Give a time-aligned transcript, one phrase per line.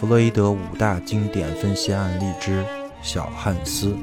[0.00, 2.64] 弗洛伊德五大经典分析案例之
[3.02, 3.94] 小汉斯。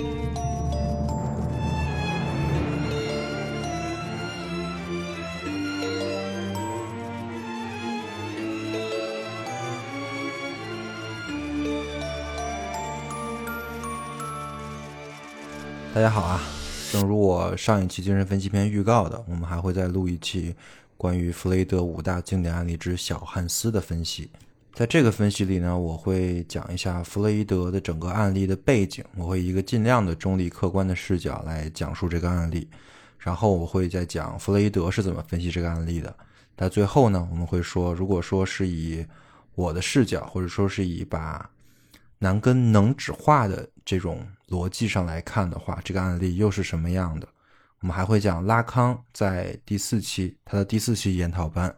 [15.96, 16.40] 大家好啊！
[16.92, 20.56] 正如我上一期精神分析篇预告的，我们还会再录一期
[20.96, 24.30] 关于弗雷德五大经典案例之小汉斯的分析。
[24.78, 32.70] 在这个分析里呢，我会讲一下弗洛伊德的整个案例的背景，我会一个尽量的中立客观的视角来讲述这个案例，
[33.18, 36.16] 然后我会再讲弗洛伊德是怎么分析这个案例的。
[36.56, 39.04] 在最后呢，我们会说，如果说是以
[39.56, 41.50] 我的视角，或者说是以把
[42.20, 47.28] 难跟能指化的这种逻辑上来看的话，这个案例又是什么样的？
[47.80, 51.76] 我们还会讲拉康在第四期他的第四期研讨班。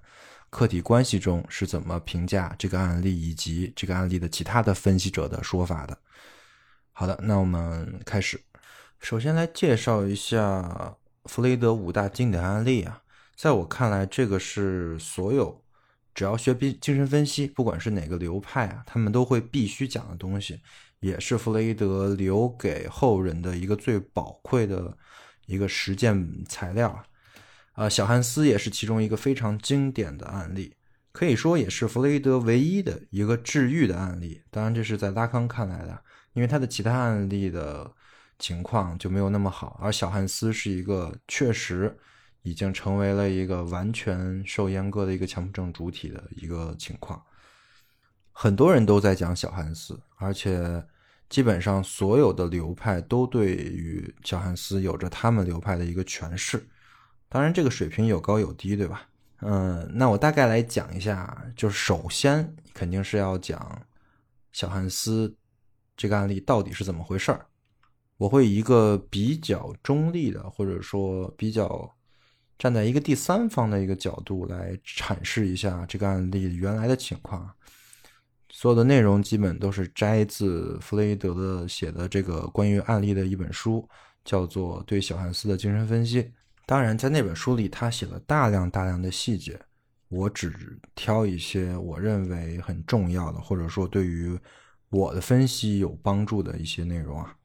[0.49, 5.97] 客体关系中是怎么评价这个案例以及这个案例的其他的分析者的说法的？
[6.91, 8.41] 好的，那我们开始。
[8.99, 13.01] 首先来介绍一下弗雷德五大经典案例啊，
[13.35, 15.63] 在我看来，这个是所有
[16.13, 20.59] 只要学精精神分析，不管是哪个流派啊，他们都会必须讲的东西，
[20.99, 24.97] 也是弗雷德留给后人的一个最宝贵的
[25.45, 27.01] 一个实践材料。
[27.79, 30.75] 呃，小汉斯也是其中一个非常经典的案例，
[31.13, 34.41] 可以说也是弗雷德唯一的一个治愈的案例。
[34.51, 37.89] 当然，这是在拉康看来的，因为他的其他案例的
[38.37, 39.79] 情况就没有那么好。
[39.81, 41.97] 而小汉斯是一个确实
[42.41, 47.23] 已经成为了一个完全受阉割的一个强迫症主体的一个情况。
[48.33, 50.85] 很多人都在讲小汉斯，而且
[51.29, 56.61] 基本上所有的流派都对于小汉斯有着他们流派的一个诠释。
[57.29, 59.07] 当然，这个水平有高有低，对吧？
[59.41, 63.81] 嗯，那我大概来讲一下，就是首先肯定是要讲
[64.51, 65.33] 小汉斯
[65.95, 67.45] 这个案例到底是怎么回事儿。
[68.17, 71.89] 我会以一个比较中立的，或者说比较
[72.57, 77.49] 站在一个第三方的一个角度来阐释一下这个案例原来的情况。
[78.51, 83.87] 所有的内容基本都是摘自弗雷德的写的这个关于案例的一本书，
[84.25, 86.23] 叫做《对小汉斯的精神分析》。
[86.69, 89.59] 当然，在那本书里，他写了大量大量的细节，
[90.07, 94.39] 我只挑一些我认为很重要的，或者说对于
[94.89, 97.35] 我的分析有帮助的一些内容啊。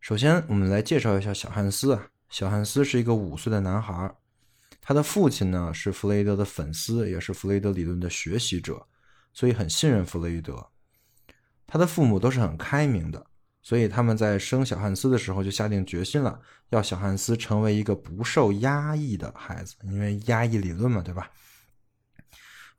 [0.00, 2.08] 首先，我们来介绍一下小汉斯啊。
[2.28, 4.14] 小汉斯是一个五岁的男孩，
[4.82, 8.86] 他的父亲呢是弗雷德的粉丝，也是弗雷德理论的学习者，
[9.32, 10.68] 所以很信任弗雷德。
[11.66, 13.26] 他的父母都是很开明的。
[13.66, 16.40] 所以他们在生小汉斯的时候就下定决心了，
[16.70, 21.28] 要小汉斯成为一个不受压抑的孩子，因为压抑理论嘛，对吧？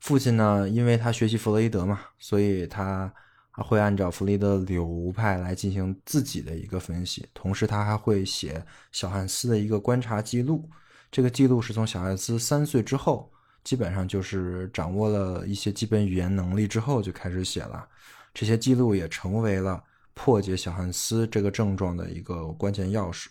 [0.00, 3.12] 父亲呢，因为他学习弗洛伊德嘛，所以他
[3.50, 10.66] 会按照弗洛伊德流派来进行自己的一个分析，同时他还会写小汉斯的一个观察记录。
[11.12, 13.30] 这个记录是从小汉斯三岁之后，
[13.62, 17.86] 基本上就是掌握了一些基本语言能力之后就开始写了。
[18.32, 19.84] 这些记录也成为了。
[20.20, 23.28] 破解小汉斯这个症状的一个关键钥匙。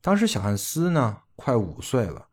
[0.00, 2.26] 当时小汉斯呢快五岁了，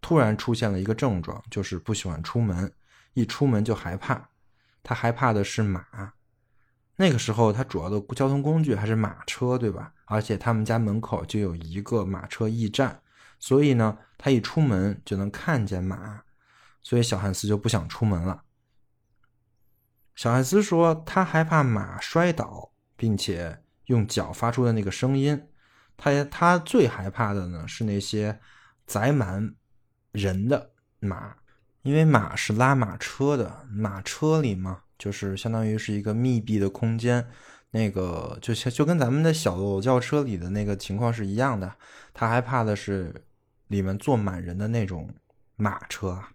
[0.00, 2.72] 突然出现了一个症状，就是不喜欢出门，
[3.14, 4.28] 一出门就害怕。
[4.84, 5.84] 他害怕的是马。
[6.94, 9.92] 那个时候他主要的交通工具还是马车，对吧？
[10.04, 13.02] 而且他们家门口就有一个马车驿站，
[13.40, 16.22] 所以呢，他一出门就能看见马，
[16.80, 18.44] 所以小汉斯就不想出门了。
[20.18, 25.40] 小艾斯说：“他害怕马摔倒，并且用脚发出的那个声音。
[25.96, 28.36] 他他最害怕的呢是那些
[28.84, 29.54] 载满
[30.10, 31.36] 人的马，
[31.82, 37.24] 因为马是拉马车的，马车里嘛，就是相当于是一个密闭的空间，
[37.70, 41.72] 那个就像就跟咱们的小轿车里的那个情况是一样的。
[42.12, 43.14] 他害怕的是
[43.68, 45.14] 里面坐满人的那种
[45.54, 46.32] 马车啊。”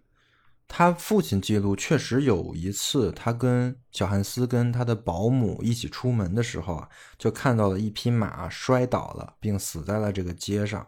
[0.66, 10.84] 他父亲记录确实有一次，他跟小汉斯跟他的保姆一起出门的时候啊，就看到了一匹马摔倒了，并死在了这个街上。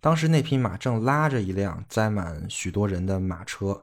[0.00, 3.82] 当时那匹马正拉着一辆载满许多人的马车。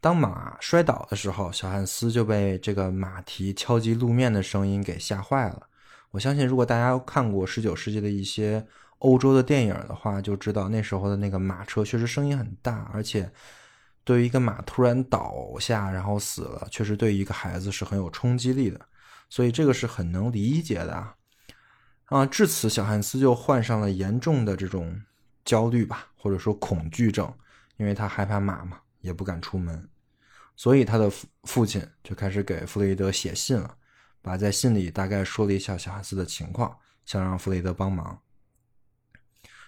[0.00, 5.68] 当马摔倒的时候，小汉斯就被这个马蹄敲击路面的声音给吓坏了。
[6.12, 8.64] 我相信，如果大家看过十九世纪的一些
[8.98, 13.30] 欧洲的电影的话，就知道那时候的那个马车确实声音很大，而且。
[14.06, 18.80] 对于一个马突然倒下然后死了，确实对于一个孩子是很有冲击力的，
[19.28, 21.16] 所以这个是很能理解的啊。
[22.04, 25.02] 啊，至此小汉斯就患上了严重的这种
[25.44, 27.34] 焦虑吧，或者说恐惧症，
[27.78, 29.88] 因为他害怕马嘛，也不敢出门。
[30.54, 33.76] 所以他的父父亲就开始给弗洛伊德写信了，
[34.22, 38.16] 把在信里大概说了一下小汉斯的情况，想让弗洛伊德帮忙。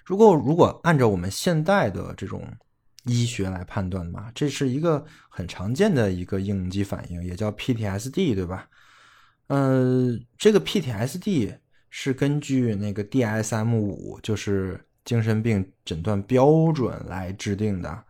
[0.04, 2.48] 如果如果按照我们现代的这种
[3.04, 8.68] 医学来判断嘛，这是一个很常见的一个应激反应，也叫 PTSD，对吧？
[9.46, 11.56] 呃，这个 PTSD
[11.88, 18.04] 是根据那个 DSM 五，就是精神病诊断标准来制定的。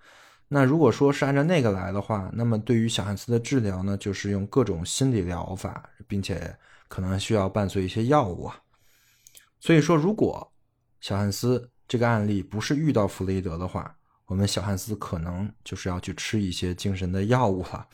[0.49, 6.57] 那如果说是按照那个来的话，那么对于小汉斯的治疗呢，就是用各种心理疗法，并且
[6.89, 8.59] 可能需要伴随一些药物啊。
[9.61, 10.51] 所以说，如果
[11.01, 13.95] 小汉斯这个案例不是遇到弗雷德的话，
[14.29, 17.89] 我们小汉斯可能就是要去吃一些精神的药物了。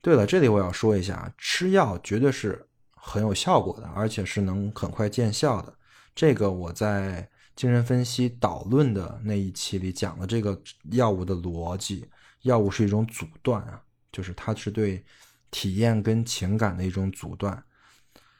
[0.00, 5.74] 对了，这里我要说一下，吃药绝对是很有效果的，而且是能很快见效的。
[6.14, 7.28] 这个我在。
[7.58, 10.62] 精神分析导论的那一期里讲了这个
[10.92, 12.08] 药物的逻辑，
[12.42, 13.82] 药物是一种阻断啊，
[14.12, 15.04] 就是它是对
[15.50, 17.60] 体验跟情感的一种阻断，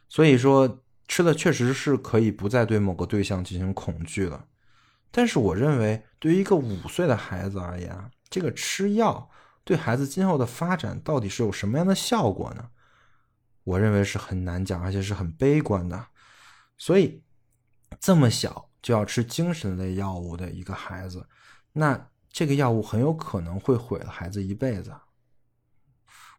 [0.08, 4.44] 所以说吃了确实是可以不再对某个对象进行恐惧了。
[5.10, 9.30] 但是我认为，对于一个五岁的孩子而言，这个吃药
[9.64, 12.68] 对孩子今后的发展到底是有什么样的效果呢？
[13.64, 16.06] 我认为是很难讲，而且是很悲观的。
[16.76, 17.22] 所以
[18.00, 18.66] 这么小。
[18.80, 21.28] 就要吃精神类药物的一个孩子，
[21.72, 24.94] 那这个药物很有可能会毁了孩子一辈子。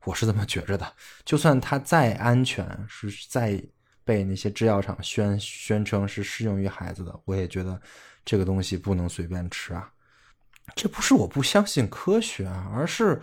[0.06, 0.94] 我是这么觉着的。
[1.26, 3.62] 就算它再安全，是再
[4.06, 7.80] 被那些制药厂宣宣称是适用于孩子的，我也觉得
[8.26, 9.92] 这个东西不能随便吃啊。
[10.76, 13.22] 这不是我不相信科学啊，而是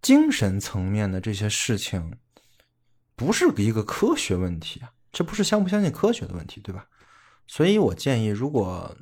[0.00, 2.16] 精神层面的这些事情
[3.16, 4.92] 不是一个科学问题啊。
[5.10, 6.86] 这不是相不相信科学的问题，对吧？
[7.46, 8.94] 所以我建议，如果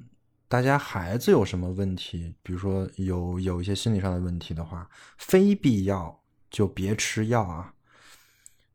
[0.48, 4.88] 大家孩子有什么问题，比如说有有一些心理上的问题的话，
[5.18, 7.74] 非必要就别吃药啊。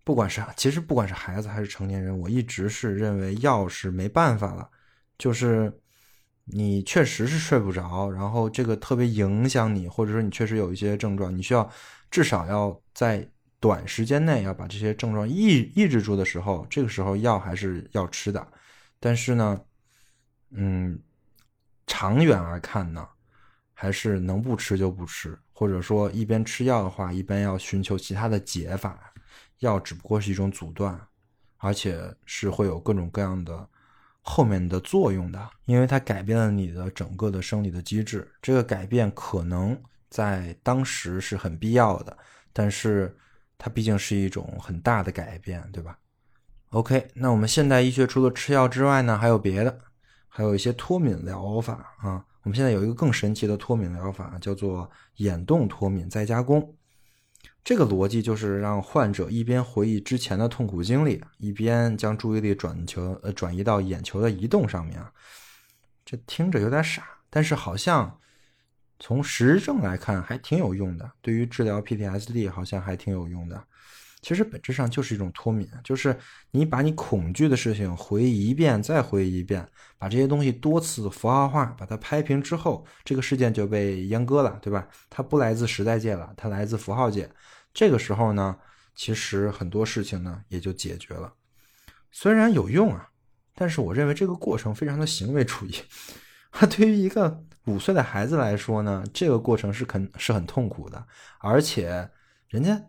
[0.04, 4.70] 不管是其实不管是孩子还是成年人，我一直是认为药是没办法了。
[5.18, 5.81] 就是
[6.54, 11.70] 你确实是睡不着，然后这个特别影响你，或者说你确实有一些症状，你需要
[12.10, 13.28] 至少要在
[13.60, 18.46] 短时间内要把这些症状抑抑制住的时候，这个时候药还是要吃的。
[19.00, 19.62] 但是呢，
[20.52, 21.00] 嗯，
[21.88, 23.08] 长远而看呢，
[23.74, 29.14] 还是能不吃就不吃，或者说一边吃药的话，一边要寻求其他的解法。
[29.60, 31.00] 药只不过是一种阻断，
[31.58, 33.70] 而且是会有各种各样的
[34.22, 38.32] 后面的作用的，因为它改变了你的整个的生理的机制。
[38.42, 39.76] 这个改变可能
[40.10, 42.16] 在当时是很必要的，
[42.54, 43.16] 但是
[43.58, 45.98] 它毕竟是一种很大的改变，对吧
[46.70, 49.80] ？OK，那我们现代医学除了吃药之外呢，还有别的，
[50.28, 52.26] 还有一些脱敏疗法啊。
[52.44, 56.76] 我们现在有一个更神奇的脱敏疗法，叫做眼动脱敏再加工。
[57.64, 65.12] 这个逻辑就是让患者一边回忆之前的痛苦经历，一边将注意力转球呃转移到眼球的移动上面啊。
[66.04, 68.20] 这听着有点傻，但是好像
[69.00, 73.64] 从实证来看还挺有用的，对于治疗 PTSD 好像还挺有用的。
[74.22, 76.16] 其实本质上就是一种脱敏，就是
[76.52, 84.88] 你把你恐惧的事情回忆一遍，再回忆一遍，把这些东西多次符号化，把它拍平之后，这个事件就被阉割了，对吧？
[85.10, 87.28] 它不来自时代界了，它来自符号界。
[87.74, 88.56] 这个时候呢，
[88.94, 91.34] 其实很多事情呢也就解决了。
[92.12, 93.10] 虽然有用啊，
[93.56, 95.74] 但是我认为这个过程非常的行为主义。
[96.52, 101.08] 它 对于一个五岁的孩子来说呢，这个过程是肯是很痛苦的，
[101.40, 102.08] 而且
[102.48, 102.80] 人家。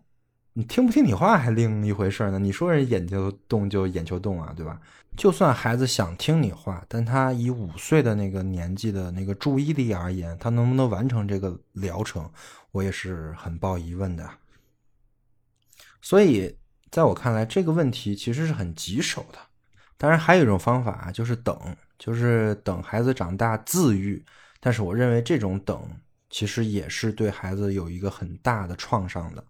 [0.54, 2.38] 你听不听你话还另一回事呢。
[2.40, 4.80] 你说人眼球动就眼球动啊，对吧？
[5.16, 12.30] 就算孩子想听你话，但他以五岁的那个年纪的那个注意力而言，他能不能完成这个疗程，
[12.70, 14.28] 我也是很抱疑问的。
[16.00, 16.56] 所以，
[16.90, 19.38] 在我看来，这个问题其实是很棘手的。
[19.96, 24.22] 当然，还有一种方法就是等，就是等孩子长大自愈。
[24.60, 25.80] 但是，我认为这种等
[26.30, 29.44] 其实也是对孩子有一个很大的创伤的。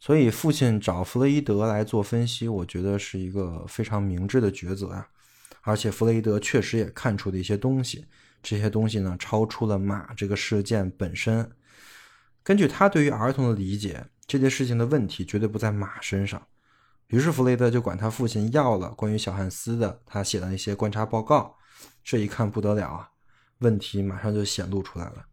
[0.00, 5.06] 所以，父亲找弗洛伊德来做分析，我觉得是一个非常明智的抉择啊。
[5.60, 8.06] 而且，弗洛伊德确实也看出了一些东西，
[8.42, 11.50] 这些东西呢，超出了马这个事件本身。
[12.42, 16.42] 根据他对于儿童的理解，这件事情的问题绝对不在马身上。
[17.08, 21.54] 于是，弗雷德就管他父亲要了关于小汉斯的他写的那些观察报告。
[22.02, 23.10] 这一看不得了啊，
[23.58, 25.26] 问题马上就显露出来了。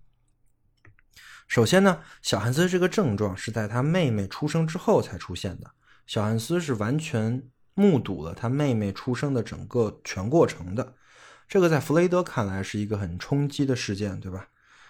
[1.48, 5.72] 首先呢，小汉斯这个症状是在他妹妹出生之后才出现的。
[6.06, 7.42] 小汉斯是完全
[7.74, 10.96] 目睹了他妹妹出生的整个全过程的，
[11.48, 14.48] 这个在弗雷德看来是一个很冲击的事件，对吧？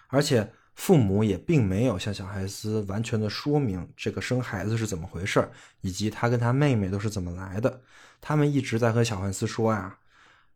[0.07, 5.49] 而且父母也并没有向小汉斯完全的说明这个生孩子是怎么回事
[5.81, 7.81] 以及他跟他妹妹都是怎么来的。
[8.21, 9.97] 他们一直在和小汉斯说啊：“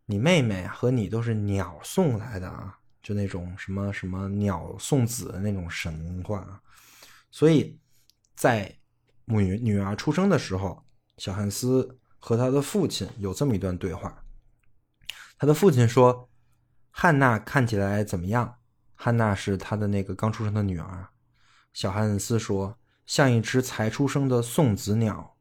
[0.05, 6.61] 你妹妹和你都是鸟送来的啊，就那种什么什么鸟送子的那种神话。”
[7.31, 7.79] 所以，
[8.35, 8.77] 在
[9.25, 10.83] 母女女儿出生的时候，
[11.17, 14.23] 小汉斯和他的父亲有这么一段对话。
[15.37, 16.29] 他的父亲说
[16.91, 18.57] ：“汉娜看起来怎么样？”
[18.93, 21.07] 汉娜是他的那个刚出生的女儿。
[21.73, 22.77] 小汉斯说
[23.07, 25.35] ：“像一只才出生的送子鸟。”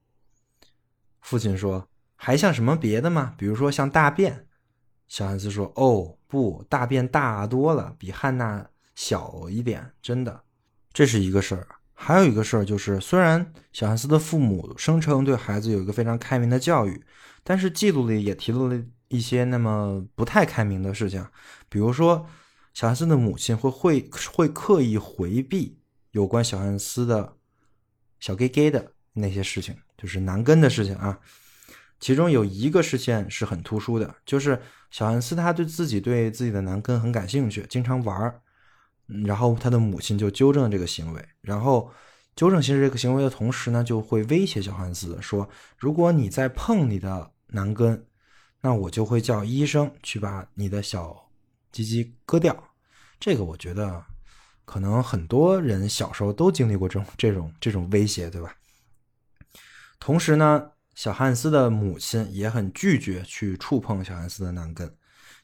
[1.20, 3.34] 父亲说：“还像什么别的吗？
[3.36, 4.46] 比如说像大便？”
[5.10, 10.40] 小汉斯说：“哦，不，大便大多了，比汉娜小一点，真的。”
[10.94, 11.68] 这是一个事儿。
[11.92, 17.04] 还有一个事儿就是，虽然小汉斯的父母声称对孩子有一个非常开明的教育，
[17.44, 21.26] 但是记录里也提到了一些那么不太开明的事情，
[21.68, 22.26] 比如说。
[22.72, 25.76] 小汉斯的母亲会会会刻意回避
[26.12, 27.36] 有关小汉斯的
[28.20, 31.18] 小 gay gay 的那些事情，就是男根的事情啊。
[32.00, 38.40] 其中有一个事件是很突出的，就是小汉斯他对自己对自己的男根很感兴趣，经常玩儿。
[39.24, 41.90] 然后他的母亲就纠正这个行为，然后
[42.36, 48.06] 纠正其实这个行为的同时呢，就会威胁小汉斯说：“如果你再碰你的男根，
[48.60, 51.28] 那我就会叫医生去把你的小。”
[51.72, 52.72] 鸡鸡割掉，
[53.20, 54.04] 这个我觉得
[54.64, 58.54] 可能很多人小时候都经历过这种这种这种威胁，对吧？
[60.00, 64.94] 同时呢，小汉斯的母亲也很拒绝去触碰小汉斯的男根。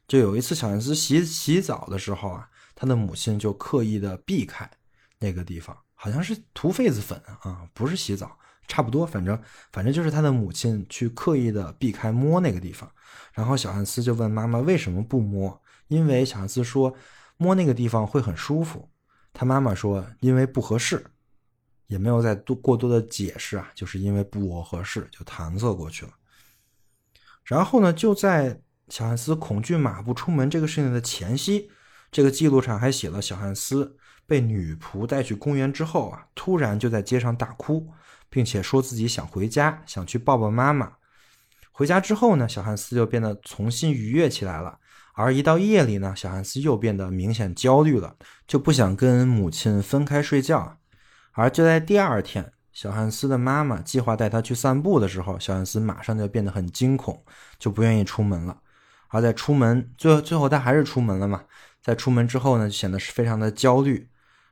[0.06, 4.70] 就有一次，小汉斯洗洗澡的时候啊，他的母亲就刻意的避开
[5.18, 9.40] 那个地方，好像是涂痱子粉啊，不是洗澡，差不多，反正
[9.72, 12.86] 反正就是他的母亲去刻意的避开摸那个地方。
[13.32, 15.58] 然后小汉斯就问妈妈为什么不摸。
[15.88, 16.94] 因为小汉斯说
[17.38, 18.90] 摸那个地方会很舒服，
[19.32, 21.02] 他妈妈说因为不合适，
[21.86, 26.12] 也没有再多过多的解释啊，就是因为不合适就搪塞过去了。
[27.44, 31.70] 然后呢，就在小汉斯恐惧马不出门这个事情的前夕，
[32.10, 37.88] 这个记录上还写了小汉斯被女仆带去公园之后啊，突然就在街上大哭，
[38.28, 40.92] 并且说自己想回家，想去抱抱妈妈。
[41.70, 44.78] 回家之后呢，小汉斯就变得重新愉悦起来了。
[45.14, 48.16] 而一到夜里呢，小汉斯又变得明显焦虑了，
[48.46, 50.78] 就不想跟母亲分开睡觉。
[51.36, 57.22] 而就在第二天，小汉斯的妈妈计划带他去散步的时候，小汉斯马上就变得很惊恐，
[57.58, 58.58] 就不愿意出门了。
[59.08, 61.44] 而在出门最最后他还是出门了嘛，
[61.82, 64.08] 在出门之后呢，就显得是非常的焦虑。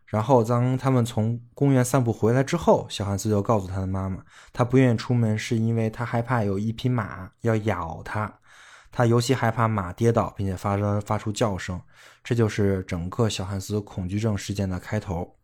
[0.06, 4.22] 然后当他们从公园散步回来之后，小汉斯就告诉他的妈妈，
[4.52, 8.32] 他不愿意出门是因为他害怕有一匹马要咬他。
[8.92, 11.80] 他尤其害怕马跌倒，并且发生发出叫声，
[12.22, 15.34] 这就是整个小汉斯恐惧症事件的开头。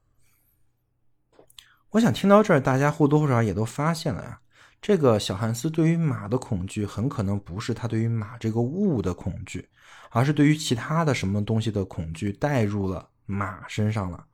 [1.91, 4.39] 我想听到这儿，大家或多或少也都发现了呀，
[4.81, 9.69] 这个小汉斯对于马的恐惧，很可能不是他对于马这个物的恐惧，
[10.11, 14.25] 而是对于其他的什么东西的恐惧带入了马身上了。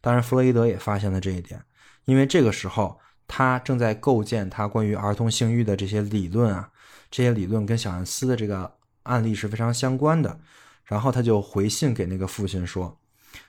[0.00, 1.62] 当然，弗洛伊德也发现了这一点，
[2.06, 6.70] 因为这个时候他正在构建他关于儿童性欲的这些理论啊。
[7.10, 10.40] 这些理论跟小汉斯的这个案例是非常相关的，
[10.86, 12.98] 然后他就回信给那个父亲说：“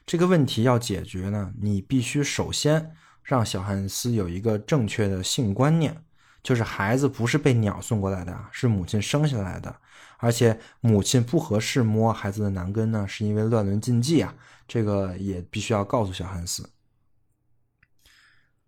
[0.05, 2.91] 这个问题要解决呢，你必须首先
[3.23, 6.03] 让小汉斯有一个正确的性观念，
[6.43, 9.75] 就是孩子不是被鸟送过来的，是母亲生下来的，
[10.17, 14.35] 而且母亲不合适摸孩子的男根呢，是因为乱伦禁忌啊，
[14.67, 16.69] 这个也必须要告诉小汉斯。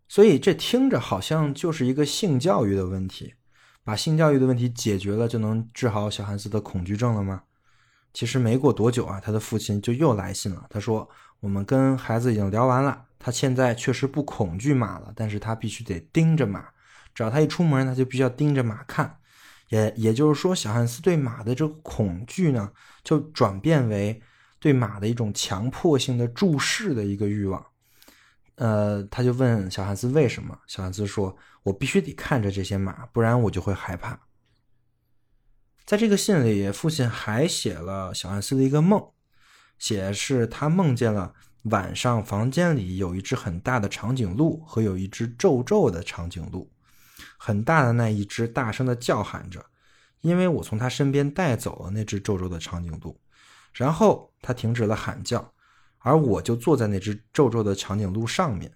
[0.08, 3.34] 所以这听着好像就是一个性教育的问题。”
[3.86, 7.44] 把性教育的问题解决了，就能治好小汉斯的恐惧症了吗？
[8.14, 10.66] 其实没过多久啊，他的父亲就又来信了。
[10.72, 11.08] 他说
[11.40, 16.66] ：“我们跟孩子已经聊完了，他现在确实不恐惧马了，但是他必须得盯着马，
[17.14, 19.18] 只要他一出门，他就必须要盯着马看。
[19.70, 22.72] 也也就是说，小汉斯对马的这个恐惧呢，
[23.04, 24.22] 就转变为
[24.60, 27.66] 对马的一种强迫性的注视的一个欲望。”
[28.58, 30.58] 呃，他就问小汉斯为什么？
[30.68, 34.18] 小汉斯说：“我必须得看着这些马，不然我就会害怕。”
[35.86, 39.12] 在这个信里，父亲还写了小汉斯的一个梦，
[39.78, 41.34] 写是他梦见了
[41.66, 46.72] 晚上房间里有一只很大的长颈鹿和有一只皱皱的长颈鹿，
[47.38, 49.66] 很大的那一只大声的叫喊着，
[50.22, 53.20] 因为我从他身边带走了那只皱皱的长颈鹿，
[53.74, 55.54] 然后他停止了喊叫。
[55.98, 58.72] 而我就坐在那只皱皱的长颈鹿上面。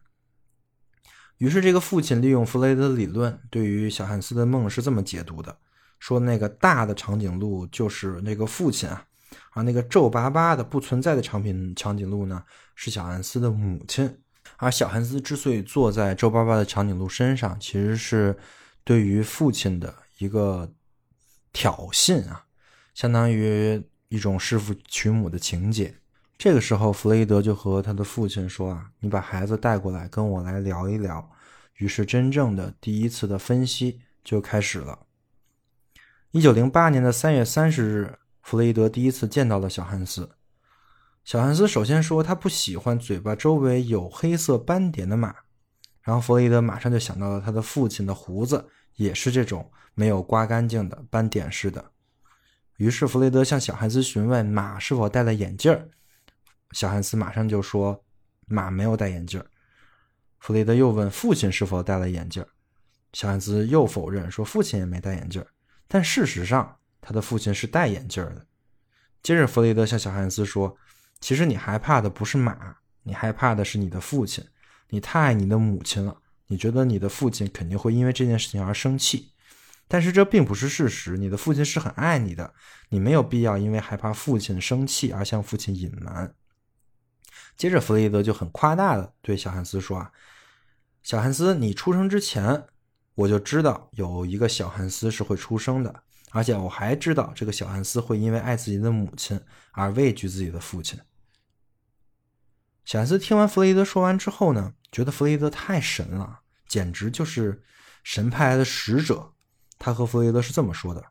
[1.38, 5.56] 于是，这个父亲利用弗雷德理论，对于小汉斯的梦是这么解读的：
[6.00, 9.06] 说那个大的长颈鹿就是那个父亲啊，
[9.52, 12.44] 而那个皱巴巴的不存在的长柄长颈鹿呢，
[12.76, 14.18] 是小汉斯的母亲。
[14.58, 18.38] 而小汉斯之所以坐在皱巴巴的长颈鹿身上，其实是
[18.84, 20.70] 对于父亲的一个
[21.54, 22.44] 挑衅啊，
[22.94, 25.94] 相当于一种弑父娶母的情节。
[26.38, 31.30] 这个时候，弗雷德就和他的父亲说：“啊，你把孩子带过来，跟我来聊一聊。”
[31.76, 35.00] 于是，真正的第一次的分析就开始了。
[36.32, 40.30] 一九零八年的三月三十日，弗雷德第一次见到了小汉斯。
[41.24, 45.36] 小汉斯首先说他不喜欢嘴巴周围有黑色斑点的马，
[46.02, 51.92] 然后弗雷德马上就想到了他的父亲的胡子也是这种没有刮干净的斑点似的。
[52.78, 55.90] 于是弗雷德向小汉斯询问马是否戴了眼镜儿，
[56.72, 58.04] 小汉斯马上就说
[58.48, 59.46] 马没有戴眼镜儿。
[60.40, 62.48] 弗雷德又问父亲是否戴了眼镜儿，
[63.12, 65.48] 小汉斯又否认说父亲也没戴眼镜儿。
[65.88, 68.46] 但事实上，他的父亲是戴眼镜的。
[69.22, 70.78] 接着，弗雷德向小汉斯说
[71.20, 74.44] ：“其实你害怕的不是马，你害怕的是你的父亲。
[74.90, 79.32] 你太爱你的母亲了，你觉得你的父亲肯定会因为这件事情而生气。
[79.88, 82.54] 但是这并不是事实，你的父亲是很爱你的，
[82.90, 86.34] 你没有必要因为害怕父亲生气而向父亲隐瞒。”
[87.58, 90.12] 接着，弗雷德就很夸大的对小汉斯说：“啊，
[91.04, 92.66] 小汉斯，你出生之前。”
[93.16, 99.40] 我就知道有一个小汉斯是会出生的，而且我还知道这个小汉斯会因为爱自己的母亲
[99.72, 101.00] 而畏惧自己的父亲。
[102.86, 107.62] 小汉斯听完弗雷德说完之后呢，觉得弗雷德太神了，简直就是
[108.04, 109.34] 神派来的使者。
[109.78, 111.06] 他和弗雷德是这么说的：“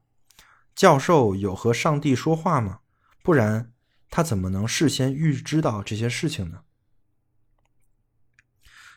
[0.75, 2.81] 教授有和上帝说话吗？
[3.23, 3.73] 不然
[4.11, 6.61] 他怎么能事先预知到这些事情呢？”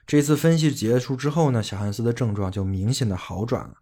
[0.07, 3.75] 这次分析结束之后呢，小汉斯的症状就明显的好转了。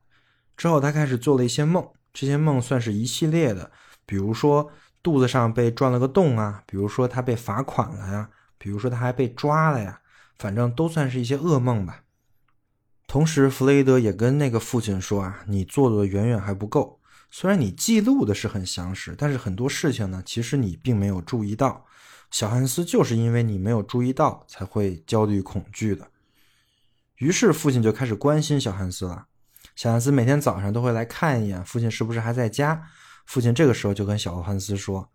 [0.56, 3.72] 之后他开始做了一些梦，这些梦算是一系列的，
[4.06, 10.02] 比如说肚子上被钻了个洞啊，比如说他被罚款了呀，比如说他还被抓了呀，
[10.38, 12.04] 反正都算是一些噩梦吧。
[13.08, 17.00] 同时，弗雷德也跟那个父亲说啊，你做的远远还不够。
[17.32, 21.86] 虽然你记录的是很详实，但是很多事情呢，其实你并没有注意到。
[22.32, 26.08] 小汉斯就是因为你没有注意到，才会焦虑恐惧的。
[27.16, 29.26] 于是父亲就开始关心小汉斯了。
[29.80, 32.86] 小汉斯每天早上都会来看一眼父亲是不是还在家。
[33.26, 35.10] 父亲这个时候就跟小汉斯说：“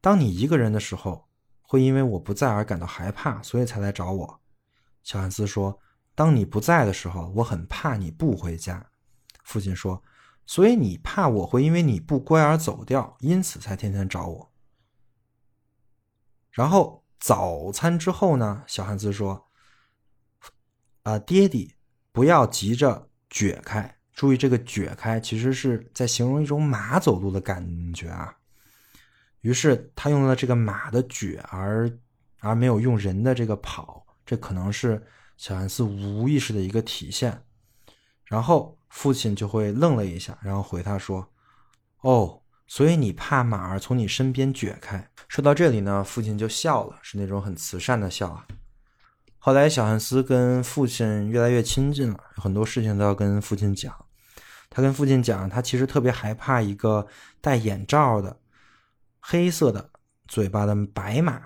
[0.00, 1.28] 当你一个人的时候，
[1.60, 4.40] 会因为我不在而感到害怕，所以才来找我。”
[5.04, 5.78] 小汉斯说
[6.16, 8.82] ：“当你不在的时候，我很怕你不回家。”
[9.44, 10.02] 父亲说
[10.46, 14.52] ：“所以你怕我会因为你不乖而走掉，因此才天天找我。”
[16.50, 18.64] 然后早餐之后呢？
[18.66, 19.50] 小汉斯说。
[21.02, 21.74] 啊，爹地，
[22.10, 23.96] 不要急着撅开。
[24.12, 28.36] 注意，这个撅开其实是在形容一种马走路的感觉啊。
[29.40, 31.90] 于是他用了这个马的撅，而
[32.40, 34.06] 而没有用人的这个跑。
[34.24, 35.02] 这可能是
[35.36, 37.42] 小汉斯无意识的一个体现。
[38.26, 41.26] 然后父亲就会愣了一下，然后回他说
[42.02, 48.46] ：“哦，所以你怕马儿从你身边撅开。”说到这里呢，父亲就笑了，是那种很慈善的笑啊。
[49.44, 53.92] 后来，小汉斯跟父亲越来越亲近了，很多事情都要跟父亲讲。
[54.70, 57.04] 他跟父亲讲，他其实特别害怕一个
[57.40, 58.38] 戴眼罩的、
[59.18, 59.90] 黑色的
[60.28, 61.42] 嘴巴的白马。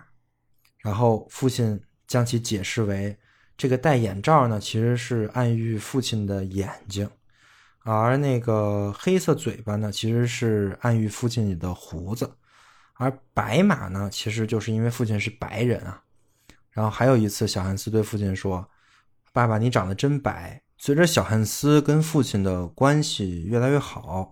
[0.83, 3.17] 然后父亲将其解释为，
[3.57, 7.09] 这个戴眼罩呢，其实是暗喻父亲的眼睛，
[7.79, 12.31] 而那个黑色嘴巴呢，其实是暗喻父亲的胡子，
[12.97, 16.03] 而白马呢，其实就是因为父亲是白人啊。
[16.77, 18.69] 然后还有一次，小汉斯对父亲说
[19.33, 24.31] ：“爸爸，你长得真白。”随着小汉斯跟父亲的关系越来越好，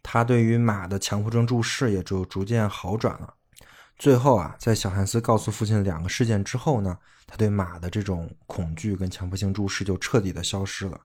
[0.00, 3.34] 他对于马的强迫症注视也就逐渐好转了。
[3.98, 11.00] 最后啊，在小汉斯告诉父亲两个事件之后呢，他对马的这种恐惧跟强迫性注视就彻底的消失了。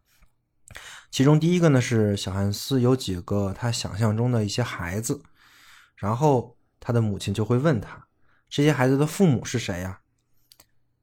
[1.09, 5.23] 其中第一个呢是小汉斯有几个他想象中的一些孩子，
[5.95, 8.05] 然后他的母亲就会问他
[8.47, 10.01] ：“这些孩子的父母是谁呀？”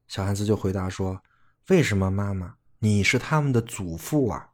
[0.07, 1.21] 小汉斯就回答说
[1.69, 2.55] ：“为什么妈妈？
[2.79, 4.51] 你是他们的祖父啊！”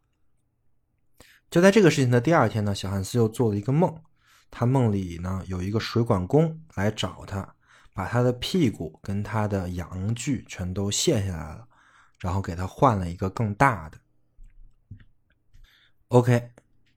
[1.52, 4.02] 就在这个事情的第二天呢，小汉斯又做了一个梦，
[4.50, 7.56] 他梦里呢有一个水管工来找他，
[7.94, 11.68] 把他的屁股跟他的阳具全都卸下来了，
[12.20, 13.98] 然后给他换了一个更大的。
[16.08, 16.52] OK，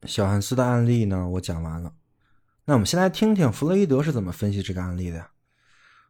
[0.04, 1.92] 小汉斯的案例呢我讲完了，
[2.66, 5.30] 那我们先来听听弗洛伊德是怎么分析这个案例的呀。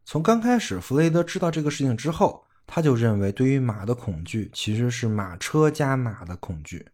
[0.04, 6.86] 从刚开始，弗雷德知道这个事情之后，他就认为对于马的恐惧其实是马车加马的恐惧。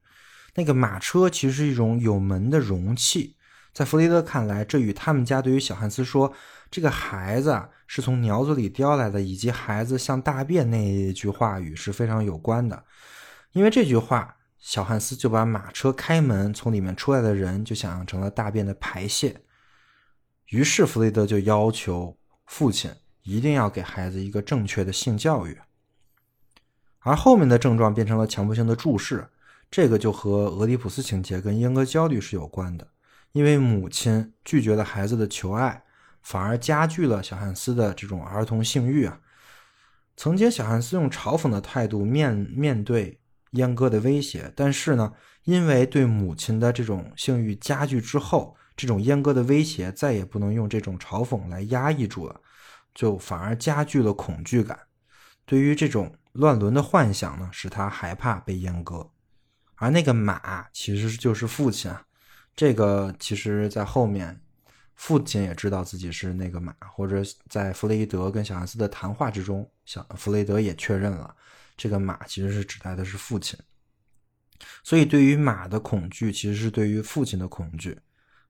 [0.55, 3.37] 那个马车其实是一种有门的容器，
[3.73, 6.33] 在弗雷德看来，这与他们家对于小汉斯说
[6.71, 12.85] 这个孩子是从鸟嘴里叼来的，以及孩子像大便那一句话语是非常有关的。
[13.53, 19.43] 因为这句话，小汉斯就把马车开门，从里面出来的人就想象成了大便的排泄。
[20.47, 22.17] 于是弗雷德就要求
[22.51, 22.91] 父亲
[23.23, 25.57] 一定要给孩子一个正确的性教育。
[26.99, 29.29] 而后面的症状变成了强迫性的注视，
[29.71, 32.89] 这个就和俄狄浦斯情节跟阉割焦虑是有关的。
[33.31, 35.85] 因为母亲拒绝了孩子的求爱，
[36.23, 39.21] 反而加剧了小汉斯的这种儿童性欲啊。
[40.17, 43.21] 曾经，小汉斯用嘲讽的态度面面对
[43.53, 45.13] 阉割的威胁，但是呢，
[45.45, 52.41] 因为对母亲的这种性欲加剧之后，这种阉割的威胁再也不能用这种嘲讽来压抑住了，
[52.95, 54.79] 就反而加剧了恐惧感。
[55.45, 59.11] 对于这种乱伦的幻想呢，使他害怕被阉割。
[59.75, 62.07] 而那个马其实就是父亲啊。
[62.57, 64.41] 这个其实，在后面，
[64.95, 71.37] 父亲也知道自己是那个马，或者在弗雷德跟小汉斯的谈话之中，小弗雷德也确认了，
[71.77, 73.59] 这个马其实是指代的是父亲。
[74.83, 77.99] 所以，对于马的恐惧，其实是对于父亲的恐惧。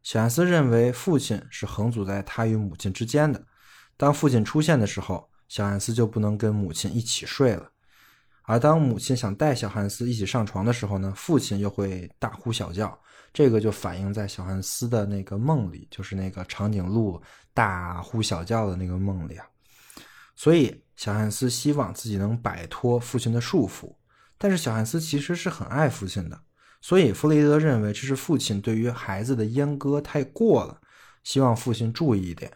[0.02, 3.44] 小汉斯认为父亲是横阻在他与母亲之间的，
[3.96, 7.70] 当父亲出现的时候，小汉斯就不能跟母亲一起睡了。
[8.44, 12.98] 而当母亲想带小汉斯一起上床的时候呢，父亲又会大呼小叫。
[13.32, 17.22] 这个就反映在小汉斯的那个梦里，就是那个长颈鹿
[17.54, 19.46] 大呼小叫的那个梦里啊。
[20.34, 23.94] 所以小汉斯希望自己能摆脱父亲的束缚，
[24.36, 26.40] 但是小汉斯其实是很爱父亲的，
[26.80, 30.80] 所以弗雷德认为这是父亲对于孩子的阉割太过了，
[31.22, 32.50] 希望父亲注意一点。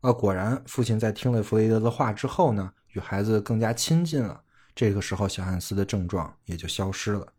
[0.00, 4.42] 啊，果然，父亲在听了弗雷德的话之后呢，与孩子更加亲近了。
[4.74, 7.32] 这个时候，小汉斯的症状也就消失了。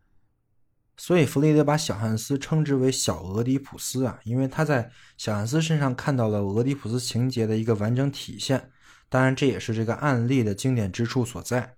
[0.96, 8.72] 所以弗雷德把小汉斯称之为小俄狄浦斯啊，因为他在小汉斯身上看到了俄狄浦斯情节的一个完整体现。
[9.08, 11.77] 当然，这也是这个案例的经典之处所在。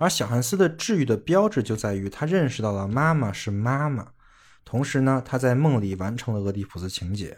[0.00, 4.12] 而小汉斯的治愈的标志就在于他认识到了妈妈是妈妈，
[4.64, 7.36] 同时呢，他在梦里完成了俄狄浦斯情节，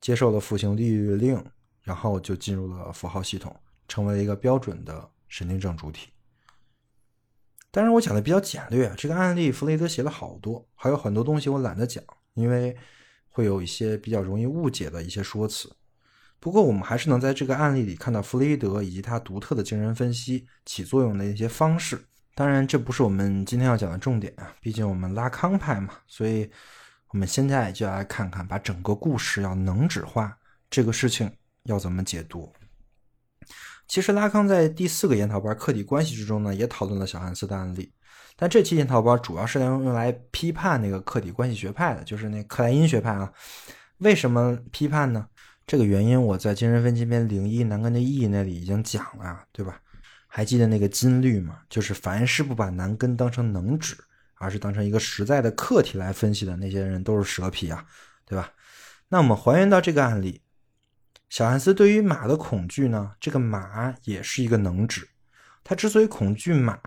[0.00, 1.44] 接受了父亲地狱令，
[1.82, 3.54] 然后就进入了符号系统，
[3.86, 6.08] 成为了一个标准的神经症主体。
[7.70, 8.90] 当然，我讲的比较简略。
[8.96, 12.02] 这个案例弗雷德写了好多，还有很多东西我懒得讲，
[12.32, 12.74] 因为
[13.28, 15.70] 会有一些比较容易误解的一些说辞。
[16.42, 22.04] 不过，我们还是能在这个案例里看到弗雷德以及他独特的精神分析起作用的一些方式。
[22.34, 25.94] 当然，这不是我们今天要讲的重点啊，毕竟我们拉康派嘛。
[26.08, 26.50] 所以，
[27.10, 30.36] 我们现在就来看看，把整个故事要能指化
[30.68, 32.52] 这个事情要怎么解读。
[33.86, 37.92] 其实拉康在第四个研讨班客体关系之中呢，也讨论了小汉斯的案例，
[38.34, 43.32] 但这期研讨班主要是用用来批判那个客体关系学派的，就是那克莱因学派啊。
[43.98, 45.24] 为什么批判呢？
[45.72, 49.80] 这个原因我在精神分析篇零一南根的意义那里已经讲了，对吧？
[50.26, 51.60] 还记得那个金律吗？
[51.70, 53.96] 就是凡是不把南根当成能指，
[54.34, 57.86] 而是当成一个实在的客体来分析的那些人都是蛇皮啊，
[58.26, 58.52] 对吧？
[59.08, 60.42] 那我们还原到这个案例。
[61.30, 63.12] 小汉斯对于马的恐惧呢？
[63.18, 65.08] 这个马也是一个能指。
[65.64, 66.78] 他之所以恐惧马，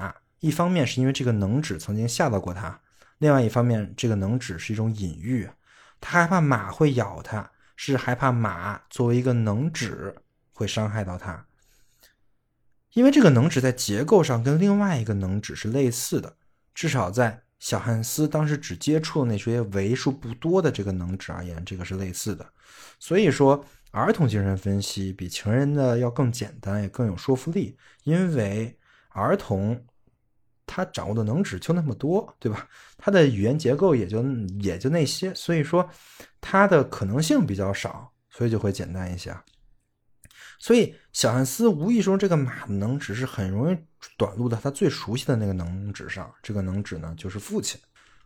[0.42, 2.80] 一方面是因为这个能指曾经吓到过他；
[3.18, 5.50] 另外一方面，这个能指是一种隐喻。
[6.00, 10.16] 他害怕马会咬他，是害怕马作为一个能指
[10.54, 11.46] 会伤害到他。
[12.94, 16.36] 因为这个能指在结构上跟另外一个能指是类似的，
[16.74, 22.46] 至少在小汉斯当时只接触的那些为数不多的这个能指而言，这个是类似的。
[23.00, 23.66] 所以说。
[23.92, 29.82] 儿童精神分析比成人的要更简单，也更有说服力，因为儿童
[30.66, 32.68] 他掌握的能指就那么多，对吧？
[32.98, 34.24] 他的语言结构也就
[34.60, 35.88] 也就那些，所以说
[36.42, 39.36] 他的可能性比较少，所以就会简单一些。
[40.58, 43.78] 所以小汉斯无意中这个马的能指是很容易
[44.18, 47.80] 短路到他最熟悉的那个能指上，这个能指呢就是父亲。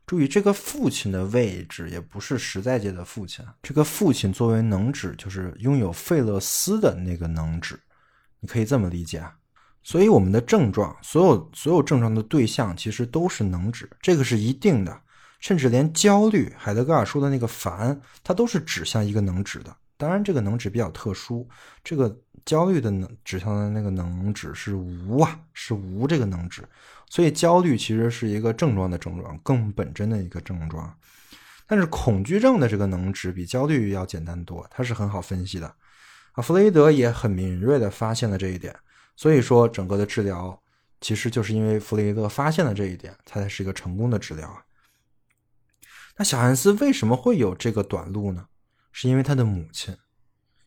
[0.05, 3.45] 注意，这个父亲的位置也不是实在界的父亲。
[3.61, 7.79] 这个父亲作为能指，就是拥有费勒斯的那个能指，
[8.39, 9.35] 你可以这么理解啊。
[9.83, 15.01] 所以我们的症状，所有所有症状的对象其实都是能指，这个是一定的。
[15.39, 19.73] 甚至连焦虑，海德格尔说的那个烦，它都是指向一个能指的。
[19.95, 21.47] 当然，这个能指比较特殊，
[21.81, 22.13] 这个
[22.45, 26.61] 焦虑的能指向的那个能指是无啊，是无这个能指。
[27.09, 30.93] 所以焦虑其实是一个症状的症状，更本真的一个症状。
[31.65, 35.73] 但是恐惧症的这个能指比焦虑要简单多，它是很好分析的。
[36.33, 38.75] 啊，弗雷德也很敏锐的发现了这一点。
[39.19, 40.57] 所以说，整个的治疗
[41.01, 44.63] 其实就是因为弗雷德发现了这一点，它才是一个成功的治疗啊。
[46.15, 48.47] 那小汉斯为什么会有这个短路呢？
[48.93, 49.93] 是因为他的母亲。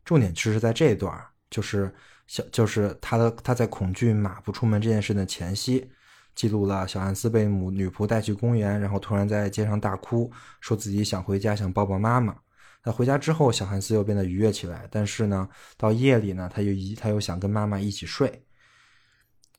[0.04, 1.94] 重点其实在这一段，就是
[2.26, 5.90] 小，就是他的他在恐惧马不出门这件事的前夕，
[6.34, 12.36] 记录了小汉斯被母女仆带去公园，然后突然在街上大哭，说自己想回家，想抱抱妈妈。
[12.84, 18.44] 那回家之后，小汉斯又变得愉悦起来，但是呢，到夜里呢，他又一他又想跟妈妈一起睡。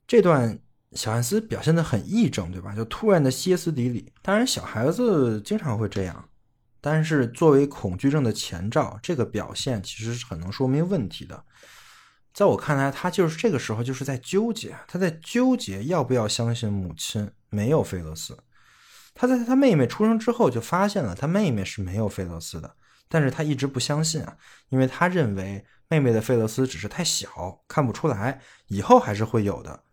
[0.06, 0.60] 这段
[0.92, 2.76] 小汉斯表现的很癔症，对吧？
[2.76, 4.12] 就突然的歇斯底里。
[4.22, 6.30] 当然，小孩子经常会这样。
[6.82, 11.42] 但是作为恐惧症的前兆，这个表现其实是很能说明问题的。
[12.34, 18.38] 在我看来，他就是这个时候就是在纠结，他在纠结要不要相信母亲没有费勒斯。
[19.14, 22.76] 他在他妹妹出生之后就发现了他妹妹是没有费勒斯的，
[23.14, 24.36] 但是他一直不相信啊，
[24.70, 29.84] 因为他认为妹妹的费勒斯只是太小，看不出来，以后还是会有的。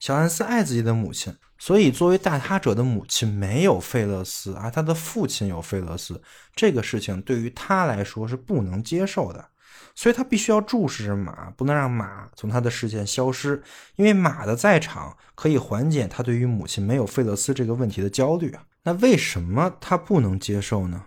[0.00, 1.32] 小安斯爱自己的母亲。
[1.60, 6.20] 所以，作为大他者的母亲没有费勒斯，而他的父亲有费勒斯，
[6.56, 9.48] 这个事情对于他来说是不能接受的。
[9.94, 13.62] 所以他必须要注视着马，不能让马从他的视线消失，
[13.94, 18.64] 因为马的在场可以缓解他对于母亲没有费勒斯这个问题的焦虑啊。
[18.82, 21.06] 那为什么他不能接受呢？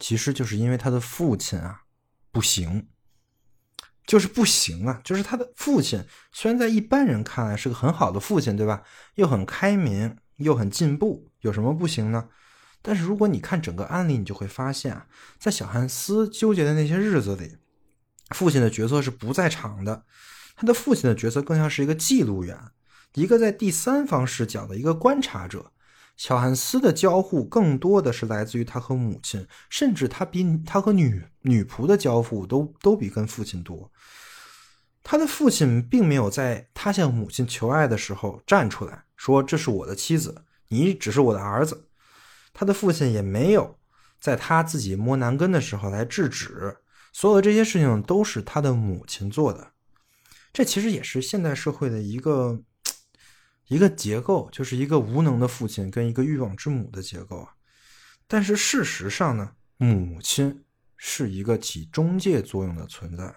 [0.00, 1.82] 其实就是因为他的父亲啊
[2.32, 2.88] 不行。
[4.06, 5.00] 就是不行啊！
[5.04, 8.82] 就是他的父亲，虽然在一般人看来是个很好的父亲，对吧？
[9.14, 12.28] 又很开明，又很进步，有什么不行呢？
[12.82, 15.06] 但是如果你看整个案例，你就会发现啊，
[15.38, 17.58] 在小汉斯纠结的那些日子里，
[18.30, 20.04] 父亲的角色是不在场的，
[20.56, 22.58] 他的父亲的角色更像是一个记录员，
[23.14, 25.70] 一个在第三方视角的一个观察者。
[26.22, 33.90] 乔汉斯的交互更多的是来自于他和母亲，甚至他比他和女女仆的交互都都比跟父亲多。
[35.02, 41.88] 他的父亲并没有在他向母亲求爱的时候站出来说：“这是我的妻子，你只是我的儿子。”
[42.52, 43.78] 他的父亲也没有
[44.20, 46.76] 在他自己摸男根的时候来制止。
[47.14, 49.72] 所有的这些事情都是他的母亲做的。
[50.52, 52.60] 这其实也是现代社会的一个。
[53.70, 57.54] 一个结构就是一个无能的父亲跟一个欲望之母的结构啊，
[58.26, 60.64] 但是事实上呢，母亲
[60.96, 63.32] 是一个起中介作用的存在。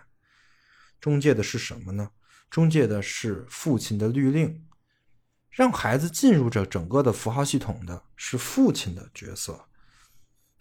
[0.99, 2.09] 中介的是什么呢？
[2.49, 4.65] 中介的是父亲的律令，
[5.51, 9.67] 让孩子进入这整个的符号系统的是父亲的角色。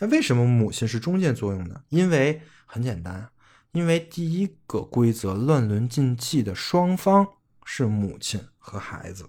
[0.00, 1.82] 那为什么母亲是中介作用呢？
[1.88, 3.30] 因为很简单，
[3.70, 7.26] 因为第一个规则乱伦禁忌的双方
[7.64, 9.26] 是母亲和孩子。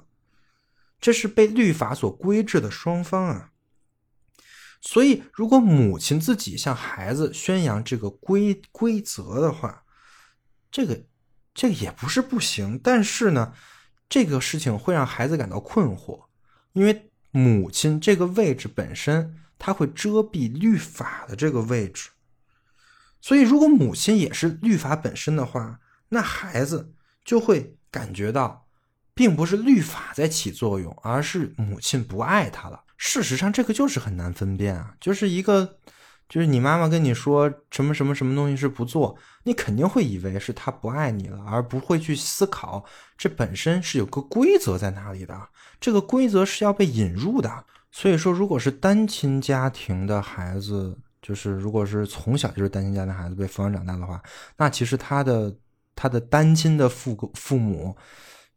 [1.03, 3.51] 这是被律法所规制的双方啊，
[4.79, 9.83] 所以如果母亲自己向孩子宣扬这个规规则的话，
[10.71, 11.03] 这个
[11.53, 13.53] 这个也不是不行，但是呢，
[14.07, 16.23] 这个事情会让孩子感到困惑，
[16.71, 22.11] 因为母亲这个位置本身，它会遮蔽律法的这个位置，
[23.19, 26.93] 所以如果母亲也是律法本身的话，那孩子
[27.25, 28.62] 就会感觉到。
[29.15, 32.83] 并不是律法在起作用，而是母亲不爱他了。
[32.97, 35.77] 事实上，这个就是很难分辨啊，就是一个，
[36.29, 42.85] 就是你妈妈跟你说什么什么什么东西是不做，你肯定会以为是她不爱你了，而不会去思考
[43.17, 45.49] 这本身是有个规则在哪里的。
[45.81, 47.65] 这个规则是要被引入的。
[47.91, 54.19] 所以说，如果是单亲家庭的孩子，就是如果是从小就是单亲家庭孩子被抚养长大的话，
[54.57, 55.53] 那其实他的
[55.93, 57.95] 他的单亲的父父母。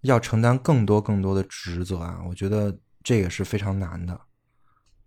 [0.06, 2.20] 要承担更多更多的职责啊！
[2.28, 4.18] 我觉得这个是非常难的。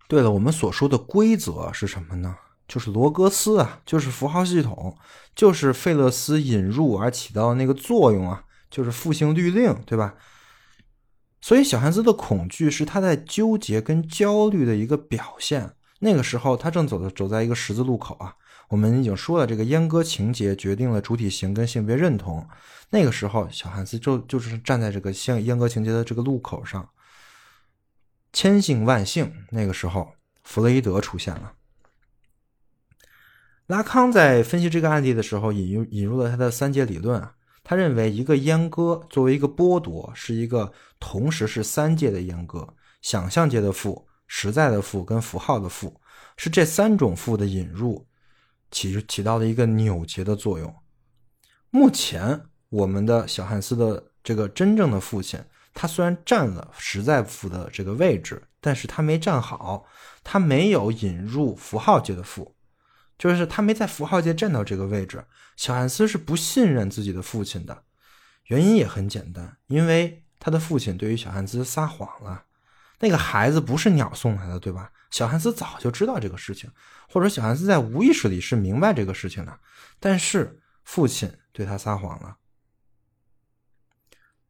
[0.08, 2.36] 对了，我们所说的规则是什么呢？
[2.68, 4.96] 就是罗格斯啊，就是符号系统，
[5.34, 10.14] 就是费勒斯引入而起到那个作用啊，就是复兴律令，对吧？
[11.40, 15.72] 所以小汉斯的恐惧是他在纠结跟焦虑的一个表现。
[16.00, 18.34] 那个时候，他正走的走在一个十字路口啊。
[18.68, 22.46] 我们已经说了，这个阉割情节决定了主体性跟性别认同。
[22.90, 26.88] 那个时候，小汉斯就就是站在这个性阉割情节的这个路口上，
[28.32, 31.54] 千幸万幸，那个时候弗洛伊德出现了。
[33.66, 37.34] 拉康在分析这个案例的时候，引入引入了他的三阶理论啊。
[37.62, 46.00] 他认为，一个阉割作为一个剥夺，是一个同时是三界的阉割：想象界的负、实在的负跟符号的负，
[46.36, 48.06] 是这三种负的引入。
[48.72, 50.72] 起起到了一个扭结的作用。
[51.70, 55.42] 目前，我们的小汉斯的这个真正的父亲，
[55.74, 59.84] 他虽然占了实在父的这个位置，但是他没站好，
[60.22, 62.54] 他没有引入符号界的父，
[63.18, 65.24] 就是他没在符号界站到这个位置。
[65.56, 67.82] 小汉斯是不信任自己的父亲的，
[68.44, 72.44] 原因也很简单，因为他的父亲对于小汉斯撒谎了。
[73.00, 74.92] 那个孩子不是鸟送来的，对吧？
[75.10, 76.70] 小汉斯早就知道这个事情，
[77.08, 79.58] 或者小汉斯在无意识里是明白这个事情的，
[79.98, 82.36] 但是父亲对他撒谎了。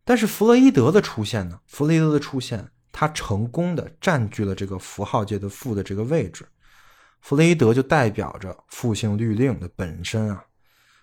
[0.05, 1.61] 但是弗洛伊德的出现呢？
[1.67, 6.47] 弗洛伊德的出现，他成功的占据了这个符号界的父的这个位置。
[7.21, 10.45] 弗洛伊德就代表着父性律令的本身啊。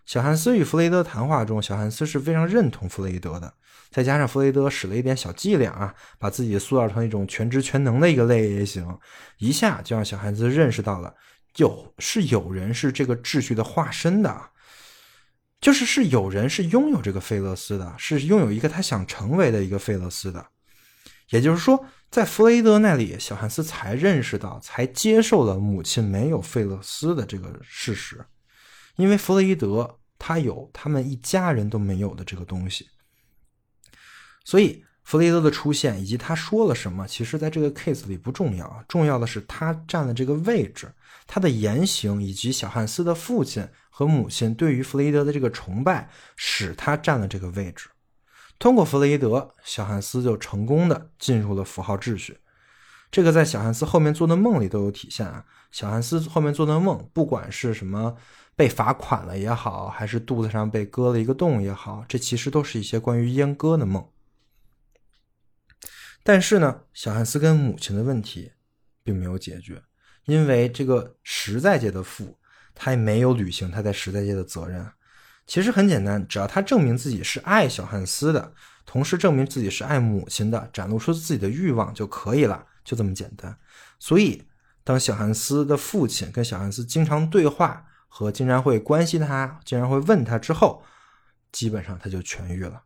[0.07, 3.53] 小汉斯与弗雷德谈话中，小汉斯是非常认同弗雷德的。
[3.91, 8.97] 再加上弗雷德使了一点小伎俩啊，把自己塑造成一种全知全能的一个类也行，
[9.37, 11.13] 一下就让小汉斯认识到了，
[11.57, 14.49] 有是有人是这个秩序的化身的，
[15.59, 20.45] 就是是有人是拥有这个费勒斯的，是拥有一个他想成为的一个费勒斯的。
[21.31, 28.25] 也就是说，在弗雷德那里，小汉斯才认识到，才接受了母亲没有费勒斯的这个事实，
[28.97, 32.87] 因为弗雷德他有他们一家人都没有的这个东西。
[34.43, 40.93] 所以，弗雷德的出现以及他说了什么，其实在这个 case 里不重要，重要的是他占了这个位置，
[41.25, 47.89] 他的言行以及小汉斯的父亲和母亲对于弗雷德的这个崇拜，使他占了这个位置。
[48.59, 52.39] 通过弗雷德，小汉斯就成功的进入了符号秩序。
[53.11, 55.45] 这个在小汉斯后面做的梦里都有体现啊。
[55.71, 58.15] 小汉斯后面做的梦，不管是什么
[58.57, 64.09] 被罚款了也好，还是肚子上被割了一个洞也好，这其实都是一些关于阉割的梦。
[66.23, 68.53] 但是呢，小汉斯跟母亲的问题
[69.03, 69.83] 并没有解决，
[70.25, 72.39] 因为这个实在界的父，
[72.73, 74.91] 他也没有履行他在实在界的责任。
[75.45, 78.53] 其实很简单，只要他证明自己是爱小汉斯的，
[78.87, 83.55] 同时证明自己是爱母亲的，展露出自己的欲望就可以了，就这么简单。
[83.99, 84.47] 所以，
[84.83, 90.83] 当小汉斯的父亲跟小汉斯经常对话，和经常会关心他，经常会问他之后，
[91.51, 92.83] 基本上他就痊愈了。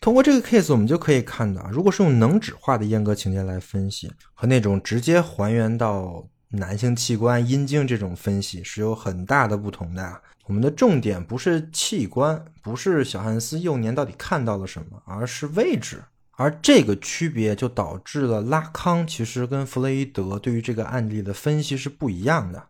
[0.00, 10.20] 通过这个 case，我们就可以看到，如果是用能指化的阉割情节来分析，和那种直接还原到男性器官阴茎这种分析是有很大的不同的。
[10.46, 16.04] 我们的重点不是器官，不是小汉斯幼年到底看到了什么，而是位置。
[16.32, 22.62] 而这个区别就导致了拉康其实跟弗洛伊德对于这个案例的分析是不一样的。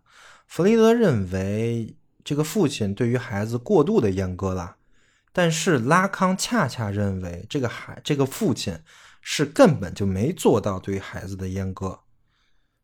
[0.54, 4.76] 弗雷德认为这个父亲对于孩子过度的阉割了。
[5.32, 8.78] 但是拉康恰恰认为，这个孩这个父亲
[9.20, 11.98] 是根本就没做到对孩子的阉割，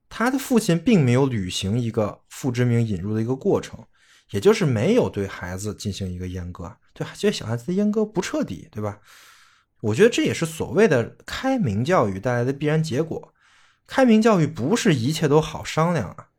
[0.08, 3.78] 他的父亲并没有履行一个父之名引入的一个过程，
[4.30, 8.98] 也就是没有对孩子进行一个阉割，对这小孩子的阉割不彻底，对吧？
[9.80, 13.32] 我觉得这也是所谓的开明教育带来的必然结果。
[13.86, 16.29] 开明教育不是一切都好商量啊，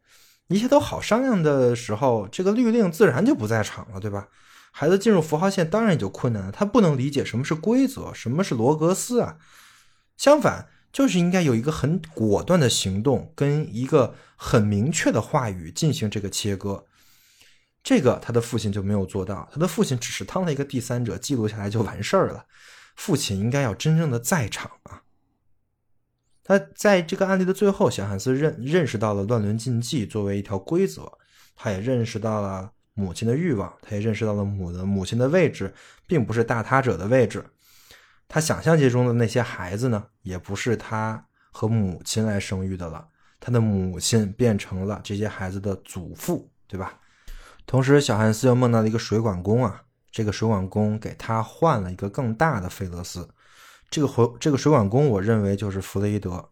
[0.52, 4.28] 一切都好商量的时候，这个律令自然就不在场了，对吧？
[4.74, 9.38] 孩子进入符号线当然也就困难了，他不能理解什么是规则，什么是罗格斯啊。
[10.18, 16.86] 相反，就是应该有一个很果断的行动，跟一个很明确的话语进行这个切割。
[17.84, 22.46] 这个他的父亲就没有做到，他的父亲只是当了一个第三者，记录下来就完事儿了。
[22.96, 25.02] 父亲应该要真正的在场啊。
[26.52, 31.10] 那在这个案例的最后，小汉斯认认识到了乱伦禁忌作为一条规则，
[31.56, 32.72] 他也认识到了。
[32.94, 35.74] 母亲的欲望，他也认识到了母的母亲的位置，
[36.06, 37.44] 并不是大他者的位置。
[38.28, 43.08] 他想象界中的那些孩子呢，也不是他和母亲来生育的了。
[43.40, 47.00] 他的母亲变成了这些孩子的祖父，对吧？
[47.66, 53.26] 同时，小汉斯又梦到了一个水管工啊，这个水管工给他换了一个更大的费勒斯。
[53.92, 56.50] 这个回这个水管工，我认为就是弗雷德，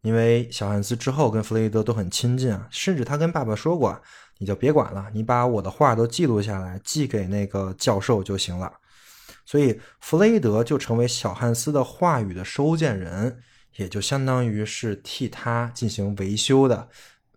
[0.00, 4.02] 因为小汉斯之后跟弗雷德都很亲近啊，甚至他跟爸爸说过。
[4.38, 8.72] 你就别管了，你把我的话都记录下来，寄给那个教授就行了。
[9.46, 13.38] 所以弗雷德就成为小汉斯的话语的收件人，
[13.76, 16.88] 也就相当于是替他进行维修的，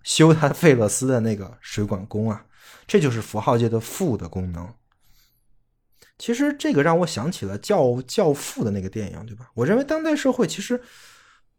[0.02, 2.44] 修他费勒斯的那个水管工啊。
[2.88, 4.74] 这就是符号界的负的功能。
[6.18, 9.50] 其实这个让我想起了教教父的那个电影，对吧？
[9.54, 10.82] 我认为当代社会其实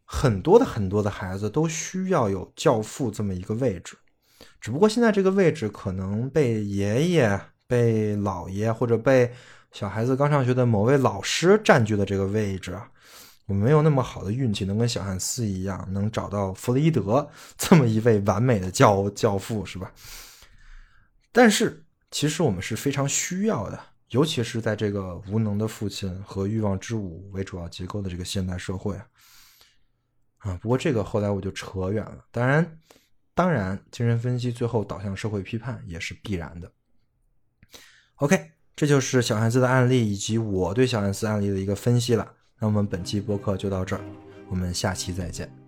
[0.04, 3.96] 很多的很多的孩子都需要有教父这么一个位置。
[4.60, 9.32] 只不过现在这个位置可能被爷爷、被姥爷或者被
[9.72, 12.78] 小孩子刚上学的某位老师占据了这个位置。
[13.46, 19.92] 我没有那么好的运气，能跟小汉斯一样，能找到弗洛伊德这么一位完美的教教父，是吧？
[21.30, 23.78] 但是其实我们是非常需要的，
[24.10, 28.96] 尤其是在这个无能的父亲和欲望之舞为主要结构的这个现代社会
[30.38, 30.56] 啊。
[30.60, 32.78] 不过这个后来我就扯远了，当然。
[33.34, 36.72] 当然，精神分析最后导向社会批判也是必然的。
[38.14, 42.32] OK，这就是小孩子的案例以及我对小汉斯案例的一个分析了。
[42.58, 44.02] 那我们本期播客就到这儿，
[44.48, 45.65] 我们下期再见。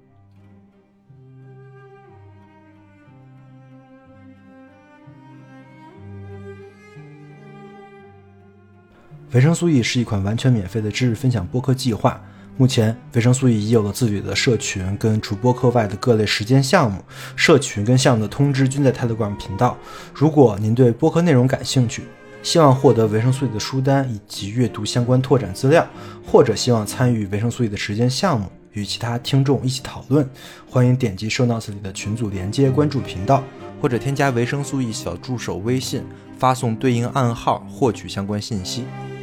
[9.33, 12.19] 维生素 E 是一款完全免费的知识分享播客计划。
[12.57, 17.05] 目前，维生素 E 已有了自己的社群，跟除播客外的各类实践项目。
[17.37, 19.77] 社群跟项目的通知均在 Telegram 频道。
[20.15, 22.05] 如果您对播客内容感兴趣，
[22.43, 25.87] 希望获得维生素 E 的书单以及阅读相关拓展资料，
[26.27, 30.27] 或者希望参与维生素 E 的实践项目，与其他听众一起讨论，
[30.67, 33.45] 欢迎点击 Show Notes 里的群组连接，关注频道，
[33.83, 36.03] 或者添加维生素 E 小助手微信，
[36.39, 38.85] 发送对应暗号获取相关信息。